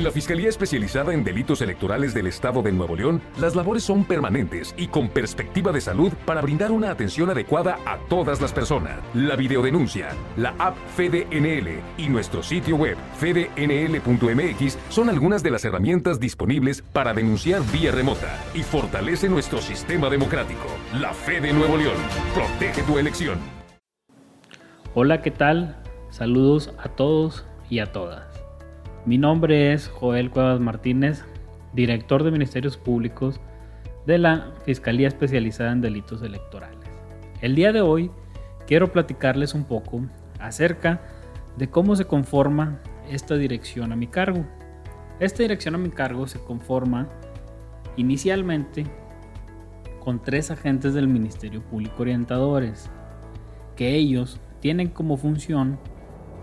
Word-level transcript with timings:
En 0.00 0.04
la 0.04 0.10
Fiscalía 0.10 0.48
Especializada 0.48 1.12
en 1.12 1.24
Delitos 1.24 1.60
Electorales 1.60 2.14
del 2.14 2.26
Estado 2.26 2.62
de 2.62 2.72
Nuevo 2.72 2.96
León, 2.96 3.20
las 3.38 3.54
labores 3.54 3.84
son 3.84 4.02
permanentes 4.06 4.74
y 4.78 4.86
con 4.86 5.10
perspectiva 5.10 5.72
de 5.72 5.82
salud 5.82 6.10
para 6.24 6.40
brindar 6.40 6.72
una 6.72 6.90
atención 6.90 7.28
adecuada 7.28 7.78
a 7.84 7.98
todas 8.08 8.40
las 8.40 8.50
personas. 8.50 8.98
La 9.12 9.36
videodenuncia, 9.36 10.08
la 10.38 10.54
app 10.56 10.74
FedeNL 10.96 11.82
y 11.98 12.08
nuestro 12.08 12.42
sitio 12.42 12.76
web 12.76 12.96
fedenl.mx 13.18 14.78
son 14.88 15.10
algunas 15.10 15.42
de 15.42 15.50
las 15.50 15.66
herramientas 15.66 16.18
disponibles 16.18 16.80
para 16.80 17.12
denunciar 17.12 17.60
vía 17.70 17.92
remota 17.92 18.42
y 18.54 18.62
fortalece 18.62 19.28
nuestro 19.28 19.60
sistema 19.60 20.08
democrático. 20.08 20.64
La 20.98 21.12
Fe 21.12 21.42
de 21.42 21.52
Nuevo 21.52 21.76
León. 21.76 21.98
Protege 22.32 22.82
tu 22.84 22.98
elección. 22.98 23.38
Hola, 24.94 25.20
¿qué 25.20 25.30
tal? 25.30 25.76
Saludos 26.08 26.72
a 26.78 26.88
todos 26.88 27.44
y 27.68 27.80
a 27.80 27.92
todas. 27.92 28.39
Mi 29.06 29.16
nombre 29.16 29.72
es 29.72 29.88
Joel 29.88 30.30
Cuevas 30.30 30.60
Martínez, 30.60 31.24
director 31.72 32.22
de 32.22 32.30
Ministerios 32.30 32.76
Públicos 32.76 33.40
de 34.06 34.18
la 34.18 34.52
Fiscalía 34.66 35.08
Especializada 35.08 35.72
en 35.72 35.80
Delitos 35.80 36.20
Electorales. 36.20 36.86
El 37.40 37.54
día 37.54 37.72
de 37.72 37.80
hoy 37.80 38.10
quiero 38.66 38.92
platicarles 38.92 39.54
un 39.54 39.64
poco 39.64 40.02
acerca 40.38 41.00
de 41.56 41.70
cómo 41.70 41.96
se 41.96 42.04
conforma 42.04 42.78
esta 43.08 43.36
dirección 43.36 43.90
a 43.90 43.96
mi 43.96 44.06
cargo. 44.06 44.44
Esta 45.18 45.44
dirección 45.44 45.74
a 45.76 45.78
mi 45.78 45.88
cargo 45.88 46.28
se 46.28 46.38
conforma 46.38 47.08
inicialmente 47.96 48.84
con 50.04 50.22
tres 50.22 50.50
agentes 50.50 50.92
del 50.92 51.08
Ministerio 51.08 51.62
Público 51.62 52.02
Orientadores, 52.02 52.90
que 53.76 53.94
ellos 53.94 54.38
tienen 54.60 54.88
como 54.88 55.16
función 55.16 55.78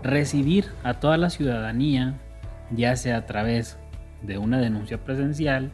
recibir 0.02 0.66
a 0.82 0.94
toda 0.94 1.16
la 1.18 1.30
ciudadanía 1.30 2.20
ya 2.70 2.96
sea 2.96 3.18
a 3.18 3.26
través 3.26 3.78
de 4.22 4.38
una 4.38 4.58
denuncia 4.58 5.04
presencial, 5.04 5.70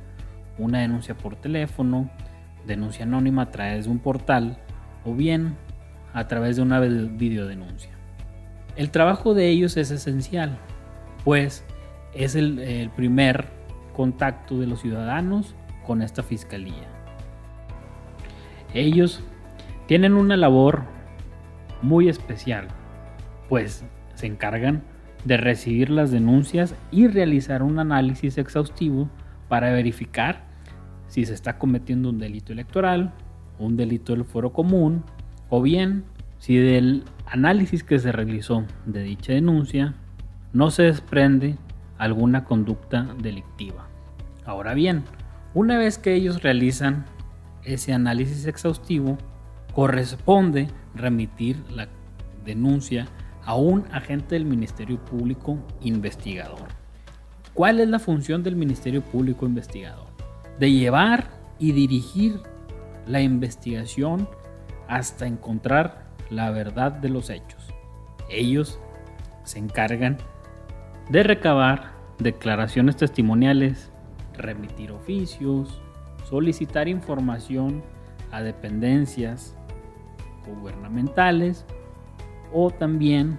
una 0.58 0.80
denuncia 0.80 1.16
por 1.16 1.36
teléfono, 1.36 2.10
denuncia 2.66 3.04
anónima 3.04 3.42
a 3.42 3.50
través 3.50 3.84
de 3.84 3.90
un 3.90 3.98
portal 3.98 4.58
o 5.04 5.14
bien 5.14 5.56
a 6.12 6.28
través 6.28 6.56
de 6.56 6.62
una 6.62 6.80
videodenuncia. 6.80 7.90
El 8.76 8.90
trabajo 8.90 9.34
de 9.34 9.48
ellos 9.48 9.76
es 9.76 9.90
esencial, 9.90 10.58
pues 11.24 11.64
es 12.14 12.34
el, 12.34 12.58
el 12.58 12.90
primer 12.90 13.46
contacto 13.94 14.58
de 14.58 14.66
los 14.66 14.80
ciudadanos 14.80 15.54
con 15.86 16.02
esta 16.02 16.22
fiscalía. 16.22 16.88
Ellos 18.72 19.22
tienen 19.86 20.14
una 20.14 20.36
labor 20.36 20.84
muy 21.82 22.08
especial, 22.08 22.68
pues 23.48 23.84
se 24.14 24.26
encargan 24.26 24.82
de 25.24 25.36
recibir 25.36 25.90
las 25.90 26.10
denuncias 26.10 26.74
y 26.90 27.08
realizar 27.08 27.62
un 27.62 27.78
análisis 27.78 28.38
exhaustivo 28.38 29.08
para 29.48 29.72
verificar 29.72 30.44
si 31.06 31.24
se 31.24 31.34
está 31.34 31.58
cometiendo 31.58 32.10
un 32.10 32.18
delito 32.18 32.52
electoral, 32.52 33.12
un 33.58 33.76
delito 33.76 34.12
del 34.14 34.24
foro 34.24 34.52
común, 34.52 35.04
o 35.48 35.62
bien 35.62 36.04
si 36.38 36.56
del 36.56 37.04
análisis 37.26 37.84
que 37.84 37.98
se 37.98 38.12
realizó 38.12 38.64
de 38.86 39.02
dicha 39.02 39.32
denuncia 39.32 39.94
no 40.52 40.70
se 40.70 40.84
desprende 40.84 41.56
alguna 41.98 42.44
conducta 42.44 43.14
delictiva. 43.20 43.86
Ahora 44.44 44.74
bien, 44.74 45.04
una 45.54 45.78
vez 45.78 45.98
que 45.98 46.14
ellos 46.14 46.42
realizan 46.42 47.06
ese 47.64 47.92
análisis 47.92 48.46
exhaustivo, 48.46 49.16
corresponde 49.72 50.68
remitir 50.94 51.56
la 51.70 51.88
denuncia 52.44 53.06
a 53.44 53.54
un 53.54 53.84
agente 53.92 54.34
del 54.34 54.44
Ministerio 54.44 54.98
Público 55.04 55.58
investigador. 55.80 56.68
¿Cuál 57.52 57.80
es 57.80 57.88
la 57.88 57.98
función 57.98 58.42
del 58.42 58.56
Ministerio 58.56 59.02
Público 59.02 59.46
investigador? 59.46 60.06
De 60.58 60.70
llevar 60.72 61.28
y 61.58 61.72
dirigir 61.72 62.40
la 63.06 63.20
investigación 63.20 64.28
hasta 64.88 65.26
encontrar 65.26 66.04
la 66.30 66.50
verdad 66.50 66.92
de 66.92 67.10
los 67.10 67.30
hechos. 67.30 67.68
Ellos 68.28 68.80
se 69.44 69.58
encargan 69.58 70.16
de 71.10 71.22
recabar 71.22 71.92
declaraciones 72.18 72.96
testimoniales, 72.96 73.90
remitir 74.36 74.90
oficios, 74.90 75.80
solicitar 76.28 76.88
información 76.88 77.82
a 78.32 78.42
dependencias 78.42 79.56
gubernamentales 80.46 81.66
o 82.54 82.70
también 82.70 83.38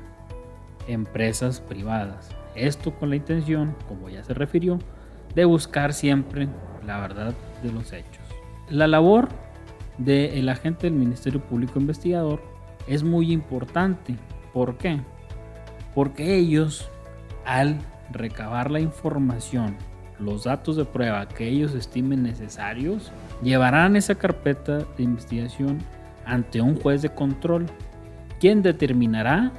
empresas 0.87 1.59
privadas. 1.59 2.29
Esto 2.53 2.93
con 2.93 3.09
la 3.09 3.15
intención, 3.15 3.75
como 3.87 4.09
ya 4.09 4.23
se 4.23 4.33
refirió, 4.33 4.77
de 5.33 5.45
buscar 5.45 5.93
siempre 5.93 6.47
la 6.85 6.99
verdad 6.99 7.33
de 7.63 7.71
los 7.71 7.91
hechos. 7.91 8.23
La 8.69 8.87
labor 8.87 9.29
del 9.97 10.47
agente 10.49 10.87
del 10.87 10.93
Ministerio 10.93 11.41
Público 11.41 11.79
Investigador 11.79 12.41
es 12.87 13.03
muy 13.03 13.31
importante. 13.31 14.15
¿Por 14.53 14.77
qué? 14.77 14.99
Porque 15.93 16.35
ellos, 16.35 16.89
al 17.45 17.79
recabar 18.11 18.69
la 18.69 18.79
información, 18.79 19.75
los 20.19 20.43
datos 20.43 20.75
de 20.75 20.85
prueba 20.85 21.27
que 21.27 21.47
ellos 21.47 21.73
estimen 21.73 22.23
necesarios, 22.23 23.11
llevarán 23.41 23.95
esa 23.95 24.15
carpeta 24.15 24.79
de 24.97 25.03
investigación 25.03 25.79
ante 26.25 26.61
un 26.61 26.79
juez 26.79 27.01
de 27.01 27.09
control 27.09 27.65
¿Quién 28.39 28.61
determinará 28.61 29.51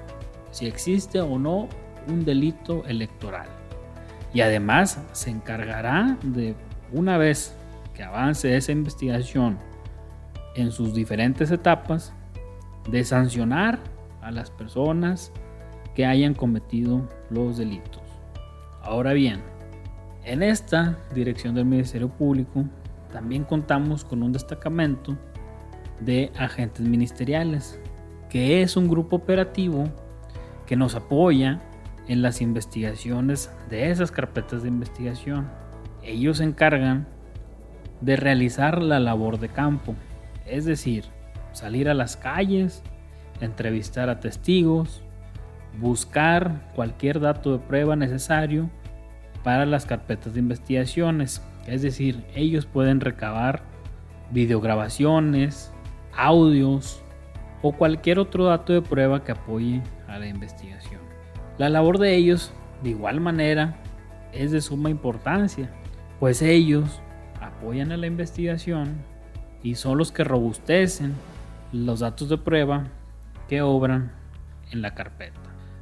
si 0.51 0.67
existe 0.67 1.21
o 1.21 1.39
no 1.39 1.69
un 2.09 2.25
delito 2.25 2.85
electoral. 2.87 3.47
Y 4.33 4.41
además 4.41 5.03
se 5.13 5.31
encargará 5.31 6.17
de, 6.23 6.55
una 6.93 7.19
vez 7.19 7.55
que 7.95 8.03
avance 8.03 8.57
esa 8.57 8.73
investigación 8.73 9.59
en 10.55 10.73
sus 10.73 10.95
diferentes 10.95 11.51
etapas, 11.51 12.13
de 12.91 13.05
sancionar 13.05 13.81
a 14.23 14.31
las 14.31 14.51
personas 14.51 15.33
que 15.95 16.07
hayan 16.07 16.35
cometido 16.35 17.09
los 17.31 17.59
delitos. 17.59 18.03
Ahora 18.81 19.13
bien, 19.13 19.43
en 20.25 20.43
esta 20.43 20.97
dirección 21.15 21.55
del 21.55 21.65
Ministerio 21.65 22.09
Público 22.09 22.65
también 23.13 23.45
contamos 23.45 24.05
con 24.05 24.23
un 24.23 24.33
destacamento 24.33 25.17
de 26.01 26.31
agentes 26.39 26.87
ministeriales 26.87 27.81
que 28.29 28.63
es 28.63 28.77
un 28.77 28.89
grupo 28.89 29.17
operativo 29.17 29.85
que 30.67 30.77
nos 30.77 30.95
apoya 30.95 31.61
en 32.09 32.23
las 32.23 32.41
investigaciones 32.41 33.51
de 33.71 33.91
esas 33.91 34.11
carpetas 34.11 34.63
de 34.63 34.69
investigación. 34.69 35.49
Ellos 36.03 36.39
se 36.39 36.45
encargan 36.45 37.07
de 38.01 38.17
realizar 38.17 38.83
la 38.83 39.01
labor 39.01 39.39
de 39.39 39.49
campo, 39.49 39.95
es 40.47 40.65
decir, 40.65 41.05
salir 41.53 41.89
a 41.89 41.95
las 41.95 42.17
calles, 42.17 42.83
entrevistar 43.41 44.09
a 44.09 44.21
testigos, 44.21 45.03
buscar 45.81 46.71
cualquier 46.75 47.21
dato 47.21 47.53
de 47.53 47.59
prueba 47.59 47.97
necesario 47.97 48.71
para 49.43 49.67
las 49.67 49.87
carpetas 49.87 50.35
de 50.35 50.41
investigaciones. 50.41 51.43
Es 51.67 51.83
decir, 51.83 52.25
ellos 52.35 52.67
pueden 52.67 53.01
recabar 53.01 53.63
videograbaciones, 54.31 55.73
audios, 56.17 57.03
o 57.67 57.73
cualquier 57.73 58.21
otro 58.21 58.45
dato 58.45 58.73
de 58.73 58.81
prueba 58.81 59.25
que 59.25 59.33
apoye 59.33 59.83
a 60.07 60.21
la 60.21 60.29
investigación. 60.29 61.01
La 61.59 61.69
labor 61.69 61.99
de 61.99 62.15
ellos, 62.15 62.53
de 62.85 62.91
igual 62.91 63.21
manera, 63.21 63.77
es 64.33 64.53
de 64.53 64.61
suma 64.61 64.89
importancia, 64.89 65.69
pues 66.21 66.43
ellos 66.43 67.03
apoyan 67.41 67.91
a 67.91 67.97
la 67.97 68.07
investigación 68.07 69.03
y 69.65 69.75
son 69.75 69.99
los 69.99 70.13
que 70.13 70.23
robustecen 70.23 71.15
los 71.73 72.01
datos 72.01 72.29
de 72.29 72.39
prueba 72.39 72.85
que 73.49 73.63
obran 73.63 74.13
en 74.71 74.81
la 74.81 74.95
carpeta. 74.95 75.41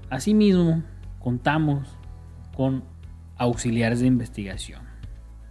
Asimismo, 0.08 0.82
contamos 1.18 1.86
con 2.56 2.82
auxiliares 3.36 4.00
de 4.00 4.06
investigación. 4.06 4.80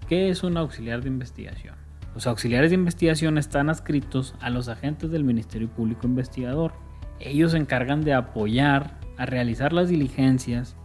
¿Qué 0.07 0.29
es 0.29 0.41
un 0.43 0.57
auxiliar 0.57 1.03
de 1.03 1.09
investigación? 1.09 1.82
Los 2.13 2.27
auxiliares 2.27 2.69
de 2.69 2.75
investigación 2.75 3.37
están 3.39 3.69
adscritos 3.69 4.35
a 4.39 4.51
los 4.51 4.67
agentes 4.67 5.09
del 5.09 5.23
Ministerio 5.23 5.67
Público 5.67 6.05
Investigador. 6.05 6.73
Ellos 7.19 7.53
se 7.53 7.57
encargan 7.57 8.01
de 8.01 8.13
apoyar 8.13 8.99
a 9.17 9.25
realizar 9.25 9.73
las 9.73 9.89
diligencias 9.89 10.75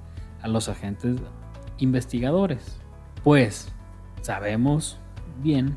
a 0.41 0.49
los 0.49 0.71
agentes 0.71 1.17
investigadores. 1.79 2.81
Pues 3.25 3.69
sabemos 4.23 4.99
bien 5.43 5.77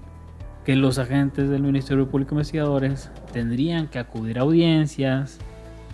que 0.63 0.75
los 0.75 0.99
agentes 0.99 1.49
del 1.49 1.63
Ministerio 1.63 2.09
Público 2.09 2.35
Investigadores 2.35 3.11
tendrían 3.33 3.87
que 3.87 3.99
acudir 3.99 4.39
a 4.39 4.43
audiencias 4.43 5.39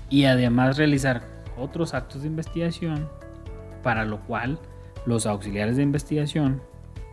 y 0.10 0.26
además 0.26 0.78
realizar 0.78 1.24
otros 1.58 1.96
actos 1.96 2.22
de 2.22 2.28
investigación, 2.28 3.10
para 3.82 4.06
lo 4.06 4.20
cual 4.22 4.60
los 5.06 5.26
auxiliares 5.26 5.78
de 5.78 5.84
investigación 5.84 6.62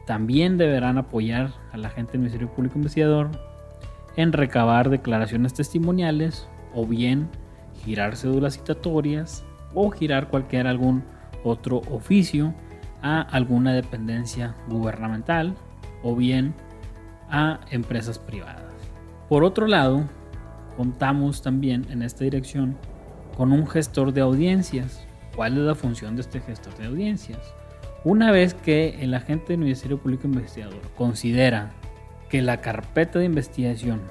también 0.07 0.59
deberán 0.59 0.99
apoyar 0.99 1.53
a 1.73 1.79
la 1.79 1.91
gente 1.91 2.13
del 2.13 2.21
Ministerio 2.21 2.53
Público 2.53 2.77
Investigador 2.77 3.31
en 4.17 4.33
recabar 4.33 4.91
declaraciones 4.91 5.55
testimoniales 5.55 6.49
o 6.75 6.87
bien 6.87 7.29
girar 7.85 8.17
cédulas 8.17 8.55
citatorias 8.55 9.45
o 9.75 9.91
girar 9.91 10.29
cualquier 10.29 10.67
algún 10.67 11.05
otro 11.43 11.79
oficio 11.91 12.55
a 13.03 13.21
alguna 13.21 13.73
dependencia 13.73 14.55
gubernamental 14.69 15.55
o 16.03 16.15
bien 16.15 16.55
a 17.29 17.61
empresas 17.71 18.19
privadas. 18.19 18.73
Por 19.29 19.43
otro 19.45 19.67
lado, 19.67 20.05
contamos 20.77 21.43
también 21.43 21.87
en 21.91 22.03
esta 22.03 22.25
dirección 22.25 22.77
con 23.37 23.53
un 23.53 23.67
gestor 23.67 24.13
de 24.13 24.21
audiencias. 24.21 25.07
¿Cuál 25.35 25.55
es 25.55 25.65
la 25.65 25.75
función 25.75 26.15
de 26.15 26.23
este 26.23 26.41
gestor 26.41 26.77
de 26.77 26.87
audiencias? 26.87 27.41
Una 28.05 28.31
vez 28.31 28.53
que 28.53 28.99
el 29.01 29.15
agente 29.15 29.55
del 29.55 29.61
Ministerio 29.61 29.97
Público 29.97 30.27
Investigador 30.27 30.83
considera 30.95 31.71
que 32.29 32.43
la 32.43 32.61
carpeta 32.61 33.19
de 33.19 33.25
investigación 33.25 34.03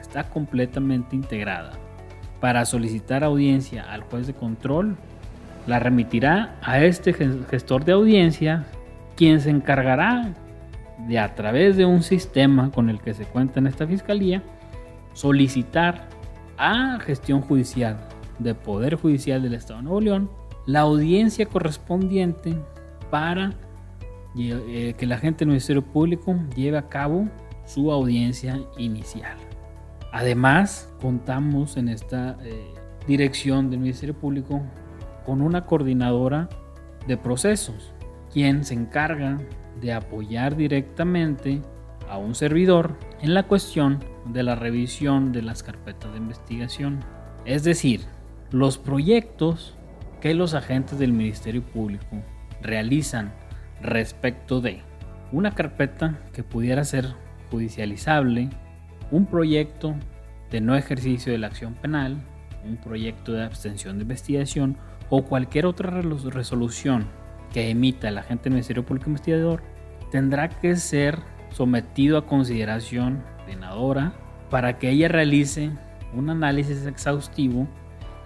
está 0.00 0.30
completamente 0.30 1.14
integrada 1.14 1.72
para 2.40 2.64
solicitar 2.64 3.22
audiencia 3.22 3.82
al 3.82 4.02
juez 4.04 4.26
de 4.26 4.32
control, 4.32 4.96
la 5.66 5.78
remitirá 5.78 6.56
a 6.62 6.82
este 6.82 7.12
gestor 7.12 7.84
de 7.84 7.92
audiencia, 7.92 8.64
quien 9.14 9.40
se 9.40 9.50
encargará 9.50 10.32
de 11.06 11.18
a 11.18 11.34
través 11.34 11.76
de 11.76 11.84
un 11.84 12.02
sistema 12.02 12.70
con 12.70 12.88
el 12.88 12.98
que 13.00 13.12
se 13.12 13.26
cuenta 13.26 13.60
en 13.60 13.66
esta 13.66 13.86
fiscalía, 13.86 14.42
solicitar 15.12 16.08
a 16.56 16.98
gestión 17.00 17.42
judicial 17.42 17.98
de 18.38 18.54
Poder 18.54 18.94
Judicial 18.94 19.42
del 19.42 19.52
Estado 19.52 19.80
de 19.80 19.84
Nuevo 19.84 20.00
León 20.00 20.30
la 20.66 20.80
audiencia 20.80 21.44
correspondiente 21.44 22.56
para 23.14 23.52
eh, 24.36 24.92
que 24.98 25.06
la 25.06 25.18
gente 25.18 25.44
del 25.44 25.50
Ministerio 25.50 25.82
Público 25.82 26.34
lleve 26.56 26.78
a 26.78 26.88
cabo 26.88 27.28
su 27.64 27.92
audiencia 27.92 28.60
inicial. 28.76 29.36
Además, 30.10 30.92
contamos 31.00 31.76
en 31.76 31.90
esta 31.90 32.36
eh, 32.42 32.74
dirección 33.06 33.70
del 33.70 33.78
Ministerio 33.78 34.18
Público 34.18 34.62
con 35.24 35.42
una 35.42 35.64
coordinadora 35.64 36.48
de 37.06 37.16
procesos, 37.16 37.94
quien 38.32 38.64
se 38.64 38.74
encarga 38.74 39.38
de 39.80 39.92
apoyar 39.92 40.56
directamente 40.56 41.62
a 42.10 42.18
un 42.18 42.34
servidor 42.34 42.98
en 43.22 43.32
la 43.32 43.44
cuestión 43.44 44.00
de 44.26 44.42
la 44.42 44.56
revisión 44.56 45.30
de 45.30 45.42
las 45.42 45.62
carpetas 45.62 46.10
de 46.10 46.18
investigación. 46.18 46.98
Es 47.44 47.62
decir, 47.62 48.00
los 48.50 48.76
proyectos 48.76 49.76
que 50.20 50.34
los 50.34 50.54
agentes 50.54 50.98
del 50.98 51.12
Ministerio 51.12 51.62
Público 51.62 52.24
realizan 52.64 53.32
respecto 53.80 54.60
de 54.60 54.80
una 55.30 55.54
carpeta 55.54 56.18
que 56.32 56.42
pudiera 56.42 56.82
ser 56.84 57.14
judicializable, 57.50 58.50
un 59.10 59.26
proyecto 59.26 59.94
de 60.50 60.60
no 60.60 60.74
ejercicio 60.74 61.30
de 61.30 61.38
la 61.38 61.46
acción 61.46 61.74
penal, 61.74 62.16
un 62.64 62.76
proyecto 62.76 63.32
de 63.32 63.44
abstención 63.44 63.98
de 63.98 64.02
investigación 64.02 64.76
o 65.10 65.24
cualquier 65.24 65.66
otra 65.66 65.90
resolución 65.90 67.06
que 67.52 67.70
emita 67.70 68.08
el 68.08 68.18
agente 68.18 68.44
del 68.44 68.54
Ministerio 68.54 68.84
Público 68.84 69.10
Investigador 69.10 69.62
tendrá 70.10 70.48
que 70.48 70.76
ser 70.76 71.18
sometido 71.50 72.18
a 72.18 72.26
consideración 72.26 73.22
ordenadora 73.42 74.14
para 74.50 74.78
que 74.78 74.90
ella 74.90 75.08
realice 75.08 75.70
un 76.14 76.30
análisis 76.30 76.86
exhaustivo 76.86 77.68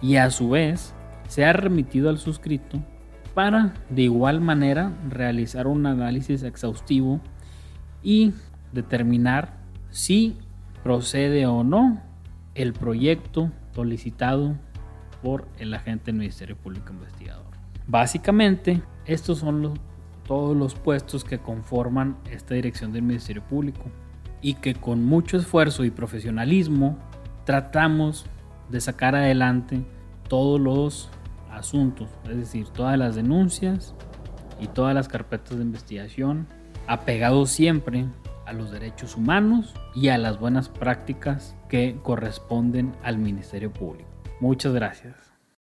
y 0.00 0.16
a 0.16 0.30
su 0.30 0.50
vez 0.50 0.94
sea 1.26 1.52
remitido 1.52 2.08
al 2.08 2.18
suscrito 2.18 2.78
para 3.34 3.74
de 3.90 4.02
igual 4.02 4.40
manera 4.40 4.92
realizar 5.08 5.66
un 5.66 5.86
análisis 5.86 6.42
exhaustivo 6.42 7.20
y 8.02 8.32
determinar 8.72 9.58
si 9.90 10.36
procede 10.82 11.46
o 11.46 11.64
no 11.64 12.02
el 12.54 12.72
proyecto 12.72 13.50
solicitado 13.74 14.56
por 15.22 15.46
el 15.58 15.74
agente 15.74 16.06
del 16.06 16.16
Ministerio 16.16 16.56
Público 16.56 16.92
Investigador. 16.92 17.46
Básicamente, 17.86 18.82
estos 19.06 19.38
son 19.38 19.78
todos 20.26 20.56
los 20.56 20.74
puestos 20.74 21.24
que 21.24 21.38
conforman 21.38 22.16
esta 22.30 22.54
dirección 22.54 22.92
del 22.92 23.02
Ministerio 23.02 23.42
Público 23.42 23.84
y 24.42 24.54
que 24.54 24.74
con 24.74 25.04
mucho 25.04 25.36
esfuerzo 25.36 25.84
y 25.84 25.90
profesionalismo 25.90 26.98
tratamos 27.44 28.26
de 28.68 28.80
sacar 28.80 29.14
adelante 29.14 29.84
todos 30.28 30.60
los 30.60 31.10
asuntos, 31.58 32.08
es 32.24 32.36
decir, 32.36 32.68
todas 32.68 32.98
las 32.98 33.14
denuncias 33.14 33.94
y 34.60 34.66
todas 34.68 34.94
las 34.94 35.08
carpetas 35.08 35.58
de 35.58 35.64
investigación, 35.64 36.46
apegados 36.86 37.50
siempre 37.50 38.06
a 38.46 38.52
los 38.52 38.70
derechos 38.70 39.16
humanos 39.16 39.74
y 39.94 40.08
a 40.08 40.18
las 40.18 40.38
buenas 40.38 40.68
prácticas 40.68 41.54
que 41.68 41.98
corresponden 42.02 42.94
al 43.02 43.18
Ministerio 43.18 43.72
Público. 43.72 44.08
Muchas 44.40 44.72
gracias. 44.72 45.27